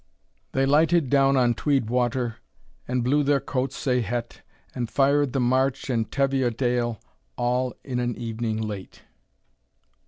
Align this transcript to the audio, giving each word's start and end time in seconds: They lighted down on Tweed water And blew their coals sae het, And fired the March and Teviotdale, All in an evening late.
They 0.53 0.65
lighted 0.65 1.11
down 1.11 1.37
on 1.37 1.53
Tweed 1.53 1.87
water 1.87 2.37
And 2.87 3.03
blew 3.03 3.21
their 3.21 3.39
coals 3.39 3.75
sae 3.75 4.01
het, 4.01 4.41
And 4.73 4.89
fired 4.89 5.31
the 5.31 5.39
March 5.39 5.91
and 5.91 6.09
Teviotdale, 6.11 6.99
All 7.37 7.75
in 7.83 7.99
an 7.99 8.15
evening 8.15 8.59
late. 8.59 9.03